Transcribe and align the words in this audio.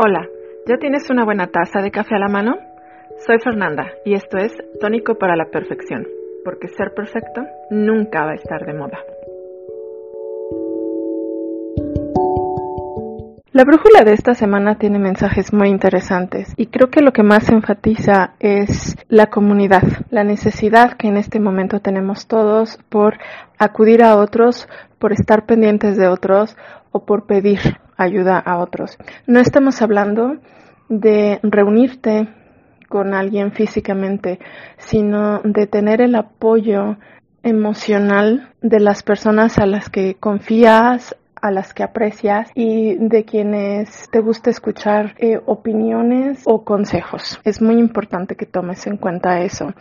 Hola, 0.00 0.28
¿ya 0.64 0.76
tienes 0.76 1.10
una 1.10 1.24
buena 1.24 1.48
taza 1.48 1.80
de 1.82 1.90
café 1.90 2.14
a 2.14 2.20
la 2.20 2.28
mano? 2.28 2.56
Soy 3.26 3.40
Fernanda 3.42 3.90
y 4.04 4.14
esto 4.14 4.36
es 4.36 4.56
Tónico 4.80 5.16
para 5.16 5.34
la 5.34 5.46
Perfección, 5.46 6.06
porque 6.44 6.68
ser 6.68 6.94
perfecto 6.94 7.42
nunca 7.68 8.24
va 8.24 8.30
a 8.30 8.34
estar 8.36 8.64
de 8.64 8.74
moda. 8.74 8.98
La 13.50 13.64
brújula 13.64 14.04
de 14.04 14.12
esta 14.12 14.34
semana 14.34 14.76
tiene 14.76 15.00
mensajes 15.00 15.52
muy 15.52 15.68
interesantes 15.68 16.54
y 16.56 16.68
creo 16.68 16.90
que 16.90 17.02
lo 17.02 17.12
que 17.12 17.24
más 17.24 17.48
enfatiza 17.48 18.34
es 18.38 18.94
la 19.08 19.26
comunidad, 19.26 19.82
la 20.10 20.22
necesidad 20.22 20.92
que 20.92 21.08
en 21.08 21.16
este 21.16 21.40
momento 21.40 21.80
tenemos 21.80 22.28
todos 22.28 22.78
por 22.88 23.18
acudir 23.58 24.04
a 24.04 24.16
otros, 24.16 24.68
por 25.00 25.12
estar 25.12 25.44
pendientes 25.44 25.96
de 25.96 26.06
otros 26.06 26.56
o 26.92 27.04
por 27.04 27.26
pedir 27.26 27.58
ayuda 27.98 28.38
a 28.38 28.58
otros. 28.58 28.96
No 29.26 29.40
estamos 29.40 29.82
hablando 29.82 30.38
de 30.88 31.40
reunirte 31.42 32.28
con 32.88 33.12
alguien 33.12 33.52
físicamente, 33.52 34.38
sino 34.78 35.42
de 35.44 35.66
tener 35.66 36.00
el 36.00 36.14
apoyo 36.14 36.96
emocional 37.42 38.48
de 38.62 38.80
las 38.80 39.02
personas 39.02 39.58
a 39.58 39.66
las 39.66 39.90
que 39.90 40.14
confías, 40.14 41.14
a 41.40 41.50
las 41.50 41.74
que 41.74 41.82
aprecias 41.82 42.50
y 42.54 42.96
de 42.96 43.24
quienes 43.24 44.08
te 44.10 44.20
gusta 44.20 44.50
escuchar 44.50 45.14
eh, 45.18 45.40
opiniones 45.46 46.42
o 46.44 46.64
consejos. 46.64 47.40
Es 47.44 47.60
muy 47.60 47.78
importante 47.78 48.36
que 48.36 48.46
tomes 48.46 48.86
en 48.86 48.96
cuenta 48.96 49.40
eso. 49.40 49.72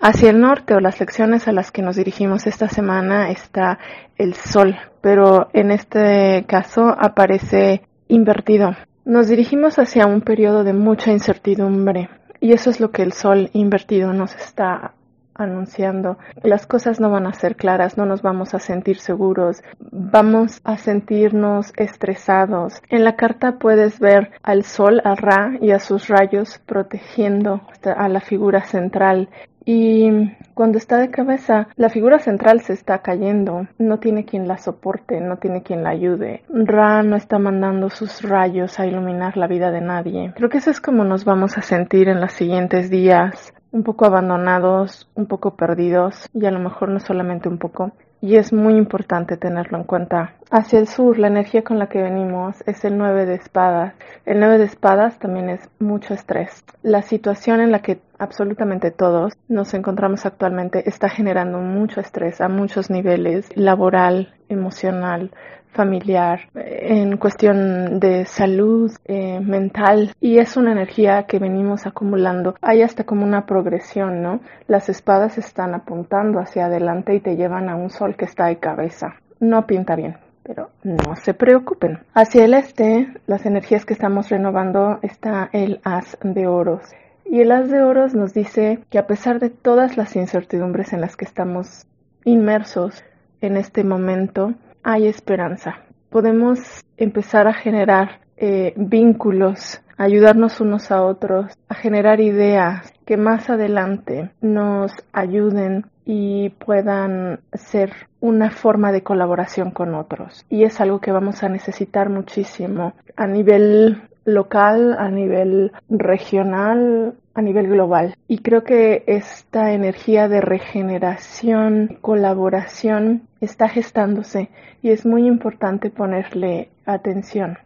Hacia 0.00 0.30
el 0.30 0.40
norte 0.40 0.74
o 0.74 0.80
las 0.80 1.00
lecciones 1.00 1.48
a 1.48 1.52
las 1.52 1.70
que 1.70 1.82
nos 1.82 1.96
dirigimos 1.96 2.46
esta 2.46 2.68
semana 2.68 3.30
está 3.30 3.78
el 4.16 4.34
sol, 4.34 4.76
pero 5.00 5.48
en 5.52 5.70
este 5.70 6.44
caso 6.46 6.94
aparece 6.98 7.82
invertido. 8.08 8.76
Nos 9.04 9.28
dirigimos 9.28 9.78
hacia 9.78 10.06
un 10.06 10.20
periodo 10.20 10.64
de 10.64 10.72
mucha 10.72 11.10
incertidumbre 11.10 12.08
y 12.40 12.52
eso 12.52 12.70
es 12.70 12.80
lo 12.80 12.90
que 12.90 13.02
el 13.02 13.12
sol 13.12 13.50
invertido 13.52 14.12
nos 14.12 14.34
está 14.36 14.94
anunciando. 15.40 16.18
Las 16.42 16.66
cosas 16.66 17.00
no 17.00 17.10
van 17.10 17.26
a 17.26 17.32
ser 17.32 17.56
claras, 17.56 17.96
no 17.96 18.06
nos 18.06 18.22
vamos 18.22 18.54
a 18.54 18.58
sentir 18.58 18.98
seguros, 18.98 19.62
vamos 19.90 20.60
a 20.64 20.76
sentirnos 20.76 21.72
estresados. 21.76 22.82
En 22.88 23.04
la 23.04 23.16
carta 23.16 23.58
puedes 23.58 23.98
ver 24.00 24.30
al 24.42 24.64
sol, 24.64 25.00
a 25.04 25.14
Ra 25.14 25.52
y 25.60 25.72
a 25.72 25.78
sus 25.78 26.08
rayos 26.08 26.60
protegiendo 26.66 27.62
a 27.84 28.08
la 28.08 28.20
figura 28.20 28.62
central. 28.64 29.28
Y 29.64 30.10
cuando 30.54 30.78
está 30.78 30.98
de 30.98 31.10
cabeza, 31.10 31.68
la 31.76 31.90
figura 31.90 32.18
central 32.18 32.60
se 32.60 32.72
está 32.72 33.02
cayendo, 33.02 33.68
no 33.78 33.98
tiene 33.98 34.24
quien 34.24 34.48
la 34.48 34.58
soporte, 34.58 35.20
no 35.20 35.36
tiene 35.36 35.62
quien 35.62 35.82
la 35.82 35.90
ayude. 35.90 36.42
Ra 36.48 37.02
no 37.02 37.16
está 37.16 37.38
mandando 37.38 37.90
sus 37.90 38.22
rayos 38.22 38.80
a 38.80 38.86
iluminar 38.86 39.36
la 39.36 39.46
vida 39.46 39.70
de 39.70 39.80
nadie. 39.80 40.32
Creo 40.34 40.48
que 40.48 40.58
eso 40.58 40.70
es 40.70 40.80
como 40.80 41.04
nos 41.04 41.24
vamos 41.24 41.58
a 41.58 41.62
sentir 41.62 42.08
en 42.08 42.20
los 42.20 42.32
siguientes 42.32 42.90
días 42.90 43.52
un 43.72 43.82
poco 43.82 44.04
abandonados, 44.04 45.08
un 45.14 45.26
poco 45.26 45.56
perdidos 45.56 46.28
y 46.34 46.46
a 46.46 46.50
lo 46.50 46.58
mejor 46.58 46.88
no 46.88 47.00
solamente 47.00 47.48
un 47.48 47.58
poco. 47.58 47.92
Y 48.20 48.36
es 48.36 48.52
muy 48.52 48.74
importante 48.74 49.36
tenerlo 49.36 49.78
en 49.78 49.84
cuenta. 49.84 50.34
Hacia 50.52 50.80
el 50.80 50.88
sur, 50.88 51.16
la 51.16 51.28
energía 51.28 51.62
con 51.62 51.78
la 51.78 51.88
que 51.88 52.02
venimos 52.02 52.56
es 52.66 52.84
el 52.84 52.98
9 52.98 53.24
de 53.24 53.34
espadas. 53.34 53.94
El 54.26 54.40
9 54.40 54.58
de 54.58 54.64
espadas 54.64 55.16
también 55.20 55.48
es 55.48 55.60
mucho 55.78 56.12
estrés. 56.12 56.64
La 56.82 57.02
situación 57.02 57.60
en 57.60 57.70
la 57.70 57.82
que 57.82 58.00
absolutamente 58.18 58.90
todos 58.90 59.34
nos 59.46 59.74
encontramos 59.74 60.26
actualmente 60.26 60.88
está 60.88 61.08
generando 61.08 61.58
mucho 61.60 62.00
estrés 62.00 62.40
a 62.40 62.48
muchos 62.48 62.90
niveles, 62.90 63.48
laboral, 63.54 64.34
emocional, 64.48 65.30
familiar, 65.72 66.40
en 66.56 67.16
cuestión 67.16 68.00
de 68.00 68.24
salud 68.24 68.90
eh, 69.04 69.38
mental 69.38 70.10
y 70.20 70.38
es 70.38 70.56
una 70.56 70.72
energía 70.72 71.26
que 71.28 71.38
venimos 71.38 71.86
acumulando. 71.86 72.56
Hay 72.60 72.82
hasta 72.82 73.04
como 73.04 73.24
una 73.24 73.46
progresión, 73.46 74.20
¿no? 74.20 74.40
Las 74.66 74.88
espadas 74.88 75.38
están 75.38 75.76
apuntando 75.76 76.40
hacia 76.40 76.66
adelante 76.66 77.14
y 77.14 77.20
te 77.20 77.36
llevan 77.36 77.68
a 77.68 77.76
un 77.76 77.90
sol 77.90 78.16
que 78.16 78.24
está 78.24 78.46
de 78.46 78.58
cabeza. 78.58 79.14
No 79.38 79.64
pinta 79.64 79.94
bien. 79.94 80.16
Pero 80.42 80.70
no 80.82 81.16
se 81.16 81.34
preocupen. 81.34 82.00
Hacia 82.14 82.44
el 82.44 82.54
este, 82.54 83.08
las 83.26 83.46
energías 83.46 83.84
que 83.84 83.92
estamos 83.92 84.28
renovando 84.28 84.98
está 85.02 85.50
el 85.52 85.80
as 85.84 86.16
de 86.22 86.46
oros. 86.46 86.82
Y 87.24 87.40
el 87.40 87.52
as 87.52 87.70
de 87.70 87.82
oros 87.82 88.14
nos 88.14 88.34
dice 88.34 88.80
que 88.90 88.98
a 88.98 89.06
pesar 89.06 89.38
de 89.38 89.50
todas 89.50 89.96
las 89.96 90.16
incertidumbres 90.16 90.92
en 90.92 91.00
las 91.00 91.16
que 91.16 91.24
estamos 91.24 91.86
inmersos 92.24 93.04
en 93.40 93.56
este 93.56 93.84
momento, 93.84 94.54
hay 94.82 95.06
esperanza. 95.06 95.80
Podemos 96.08 96.58
empezar 96.96 97.46
a 97.46 97.54
generar 97.54 98.20
eh, 98.36 98.72
vínculos, 98.76 99.80
ayudarnos 100.00 100.62
unos 100.62 100.90
a 100.90 101.02
otros, 101.02 101.52
a 101.68 101.74
generar 101.74 102.20
ideas 102.20 102.90
que 103.04 103.18
más 103.18 103.50
adelante 103.50 104.30
nos 104.40 104.92
ayuden 105.12 105.84
y 106.06 106.48
puedan 106.48 107.40
ser 107.52 107.92
una 108.18 108.50
forma 108.50 108.92
de 108.92 109.02
colaboración 109.02 109.72
con 109.72 109.94
otros. 109.94 110.46
Y 110.48 110.64
es 110.64 110.80
algo 110.80 111.00
que 111.00 111.12
vamos 111.12 111.42
a 111.42 111.50
necesitar 111.50 112.08
muchísimo 112.08 112.94
a 113.14 113.26
nivel 113.26 114.00
local, 114.24 114.96
a 114.98 115.10
nivel 115.10 115.72
regional, 115.90 117.14
a 117.34 117.42
nivel 117.42 117.68
global. 117.68 118.14
Y 118.26 118.38
creo 118.38 118.64
que 118.64 119.04
esta 119.06 119.72
energía 119.72 120.28
de 120.28 120.40
regeneración, 120.40 121.98
colaboración, 122.00 123.28
está 123.42 123.68
gestándose 123.68 124.48
y 124.80 124.92
es 124.92 125.04
muy 125.04 125.26
importante 125.26 125.90
ponerle 125.90 126.70
atención. 126.86 127.58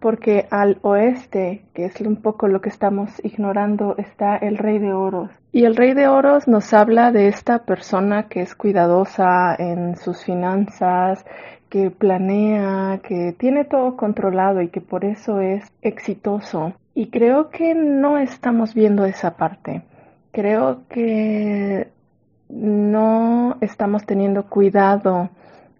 Porque 0.00 0.46
al 0.50 0.78
oeste, 0.82 1.64
que 1.74 1.84
es 1.84 2.00
un 2.00 2.16
poco 2.16 2.48
lo 2.48 2.60
que 2.60 2.70
estamos 2.70 3.10
ignorando, 3.22 3.94
está 3.98 4.36
el 4.36 4.56
rey 4.56 4.78
de 4.78 4.92
oros. 4.92 5.30
Y 5.52 5.64
el 5.64 5.76
rey 5.76 5.94
de 5.94 6.08
oros 6.08 6.48
nos 6.48 6.72
habla 6.72 7.12
de 7.12 7.28
esta 7.28 7.64
persona 7.64 8.28
que 8.28 8.40
es 8.40 8.54
cuidadosa 8.54 9.54
en 9.58 9.96
sus 9.96 10.24
finanzas, 10.24 11.24
que 11.68 11.90
planea, 11.90 13.00
que 13.02 13.34
tiene 13.38 13.64
todo 13.64 13.96
controlado 13.96 14.60
y 14.60 14.68
que 14.68 14.80
por 14.80 15.04
eso 15.04 15.40
es 15.40 15.70
exitoso. 15.82 16.72
Y 16.94 17.10
creo 17.10 17.50
que 17.50 17.74
no 17.74 18.18
estamos 18.18 18.74
viendo 18.74 19.04
esa 19.04 19.36
parte. 19.36 19.82
Creo 20.32 20.82
que 20.88 21.88
no 22.48 23.56
estamos 23.60 24.04
teniendo 24.04 24.44
cuidado 24.48 25.30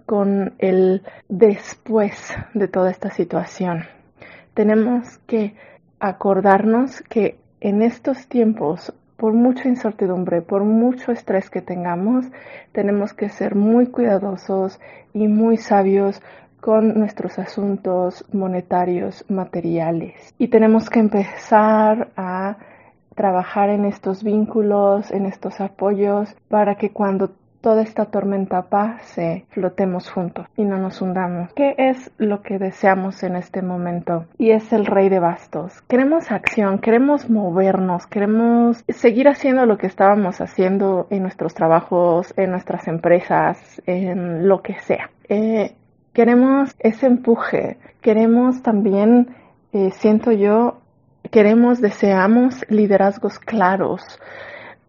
con 0.06 0.54
el 0.58 1.02
después 1.28 2.34
de 2.54 2.68
toda 2.68 2.90
esta 2.90 3.10
situación. 3.10 3.84
Tenemos 4.60 5.16
que 5.26 5.54
acordarnos 6.00 7.00
que 7.08 7.38
en 7.62 7.80
estos 7.80 8.26
tiempos 8.28 8.92
por 9.16 9.32
mucha 9.32 9.70
incertidumbre, 9.70 10.42
por 10.42 10.64
mucho 10.64 11.12
estrés 11.12 11.48
que 11.48 11.62
tengamos, 11.62 12.26
tenemos 12.72 13.14
que 13.14 13.30
ser 13.30 13.54
muy 13.54 13.86
cuidadosos 13.86 14.78
y 15.14 15.28
muy 15.28 15.56
sabios 15.56 16.20
con 16.60 16.92
nuestros 16.92 17.38
asuntos 17.38 18.22
monetarios 18.34 19.24
materiales. 19.30 20.34
Y 20.36 20.48
tenemos 20.48 20.90
que 20.90 21.00
empezar 21.00 22.10
a 22.14 22.58
trabajar 23.14 23.70
en 23.70 23.86
estos 23.86 24.22
vínculos, 24.22 25.10
en 25.10 25.24
estos 25.24 25.58
apoyos, 25.62 26.36
para 26.48 26.74
que 26.74 26.90
cuando 26.90 27.30
toda 27.60 27.82
esta 27.82 28.06
tormenta 28.06 28.62
pase, 28.62 29.44
flotemos 29.50 30.10
juntos 30.10 30.46
y 30.56 30.64
no 30.64 30.78
nos 30.78 31.00
hundamos. 31.00 31.52
¿Qué 31.54 31.74
es 31.76 32.10
lo 32.18 32.42
que 32.42 32.58
deseamos 32.58 33.22
en 33.22 33.36
este 33.36 33.62
momento? 33.62 34.26
Y 34.38 34.50
es 34.50 34.72
el 34.72 34.86
rey 34.86 35.08
de 35.08 35.18
bastos. 35.18 35.80
Queremos 35.82 36.30
acción, 36.30 36.78
queremos 36.78 37.28
movernos, 37.28 38.06
queremos 38.06 38.82
seguir 38.88 39.28
haciendo 39.28 39.66
lo 39.66 39.78
que 39.78 39.86
estábamos 39.86 40.40
haciendo 40.40 41.06
en 41.10 41.22
nuestros 41.22 41.54
trabajos, 41.54 42.32
en 42.36 42.50
nuestras 42.50 42.88
empresas, 42.88 43.82
en 43.86 44.48
lo 44.48 44.62
que 44.62 44.78
sea. 44.80 45.10
Eh, 45.28 45.74
queremos 46.12 46.74
ese 46.78 47.06
empuje, 47.06 47.78
queremos 48.00 48.62
también, 48.62 49.36
eh, 49.72 49.90
siento 49.92 50.32
yo, 50.32 50.80
queremos, 51.30 51.80
deseamos 51.80 52.64
liderazgos 52.68 53.38
claros, 53.38 54.18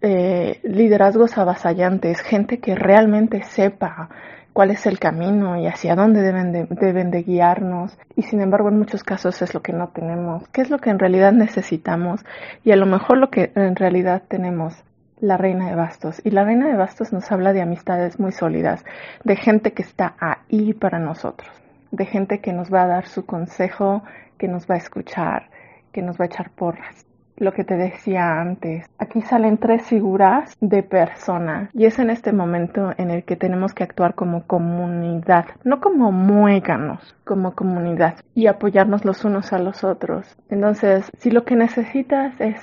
eh, 0.02 0.60
liderazgos 0.64 1.38
avasallantes, 1.38 2.22
gente 2.22 2.60
que 2.60 2.76
realmente 2.76 3.44
sepa 3.44 4.10
cuál 4.54 4.72
es 4.72 4.86
el 4.86 5.00
camino 5.00 5.58
y 5.58 5.68
hacia 5.68 5.96
dónde 5.96 6.22
deben 6.22 6.52
de, 6.52 6.66
deben 6.70 7.12
de 7.12 7.24
guiarnos. 7.24 7.98
Y 8.16 8.24
sin 8.24 8.42
embargo, 8.42 8.70
en 8.70 8.80
muchos 8.80 9.04
casos 9.04 9.42
es 9.42 9.54
lo 9.54 9.62
que 9.62 9.74
no 9.74 9.90
tenemos. 9.90 10.48
¿Qué 10.50 10.62
es 10.62 10.70
lo 10.70 10.80
que 10.80 10.90
en 10.90 11.00
realidad 11.00 11.34
necesitamos? 11.34 12.26
Y 12.64 12.72
a 12.72 12.76
lo 12.76 12.86
mejor 12.86 13.18
lo 13.18 13.30
que 13.30 13.52
en 13.56 13.76
realidad 13.76 14.24
tenemos 14.28 14.84
la 15.20 15.38
reina 15.38 15.70
de 15.70 15.76
bastos. 15.76 16.20
Y 16.24 16.32
la 16.32 16.44
reina 16.44 16.68
de 16.68 16.76
bastos 16.76 17.14
nos 17.14 17.32
habla 17.32 17.54
de 17.54 17.62
amistades 17.62 18.20
muy 18.20 18.32
sólidas, 18.32 18.84
de 19.24 19.36
gente 19.36 19.74
que 19.74 19.84
está 19.84 20.16
ahí 20.20 20.74
para 20.74 21.00
nosotros, 21.00 21.50
de 21.92 22.06
gente 22.06 22.40
que 22.40 22.54
nos 22.54 22.74
va 22.74 22.84
a 22.84 22.88
dar 22.88 23.08
su 23.08 23.26
consejo, 23.26 24.04
que 24.38 24.48
nos 24.48 24.66
va 24.66 24.76
a 24.76 24.80
escuchar, 24.80 25.50
que 25.94 26.02
nos 26.02 26.20
va 26.20 26.26
a 26.26 26.28
echar 26.28 26.50
porras. 26.50 27.06
Lo 27.42 27.54
que 27.54 27.64
te 27.64 27.76
decía 27.76 28.40
antes. 28.40 28.86
Aquí 29.00 29.22
salen 29.22 29.58
tres 29.58 29.82
figuras 29.84 30.56
de 30.62 30.84
persona 30.84 31.70
y 31.74 31.86
es 31.86 31.98
en 32.00 32.12
este 32.12 32.32
momento 32.32 32.94
en 32.98 33.10
el 33.10 33.24
que 33.24 33.36
tenemos 33.36 33.74
que 33.74 33.84
actuar 33.84 34.14
como 34.14 34.46
comunidad, 34.46 35.46
no 35.64 35.82
como 35.82 36.12
muéganos, 36.12 37.16
como 37.26 37.54
comunidad 37.56 38.16
y 38.36 38.48
apoyarnos 38.48 39.06
los 39.06 39.26
unos 39.26 39.52
a 39.54 39.60
los 39.60 39.84
otros. 39.84 40.38
Entonces, 40.50 41.10
si 41.18 41.32
lo 41.32 41.44
que 41.44 41.56
necesitas 41.56 42.40
es 42.40 42.62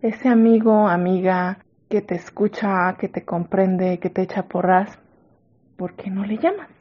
ese 0.00 0.28
amigo, 0.28 0.88
amiga 0.88 1.58
que 1.88 2.00
te 2.00 2.14
escucha, 2.14 2.96
que 2.98 3.08
te 3.08 3.24
comprende, 3.24 3.98
que 3.98 4.10
te 4.10 4.22
echa 4.22 4.44
porras, 4.44 4.98
¿por 5.76 5.94
qué 5.94 6.10
no 6.10 6.24
le 6.24 6.38
llamas? 6.38 6.73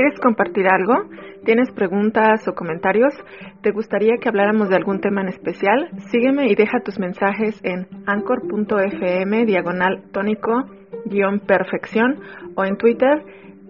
¿Quieres 0.00 0.18
compartir 0.18 0.66
algo? 0.66 1.10
¿Tienes 1.44 1.70
preguntas 1.72 2.48
o 2.48 2.54
comentarios? 2.54 3.12
¿Te 3.60 3.70
gustaría 3.70 4.16
que 4.16 4.30
habláramos 4.30 4.70
de 4.70 4.76
algún 4.76 4.98
tema 4.98 5.20
en 5.20 5.28
especial? 5.28 5.90
Sígueme 6.10 6.46
y 6.46 6.54
deja 6.54 6.80
tus 6.80 6.98
mensajes 6.98 7.60
en 7.62 7.86
anchor.fm 8.06 9.44
diagonal 9.44 10.04
tónico 10.10 10.64
guion 11.04 11.40
perfección 11.40 12.18
o 12.54 12.64
en 12.64 12.78
Twitter 12.78 13.22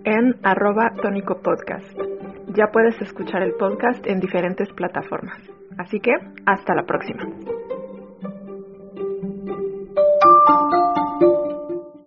en 0.05 0.37
arroba 0.45 0.93
tónico 1.03 1.41
podcast. 1.43 1.99
Ya 2.55 2.69
puedes 2.73 3.03
escuchar 3.03 3.43
el 3.43 3.55
podcast 3.55 4.07
en 4.07 4.21
diferentes 4.21 4.73
plataformas. 4.73 5.37
Así 5.79 5.99
que, 5.99 6.13
hasta 6.47 6.77
la 6.77 6.85
próxima. 6.85 7.25